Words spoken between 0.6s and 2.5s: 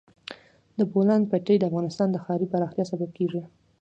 د بولان پټي د افغانستان د ښاري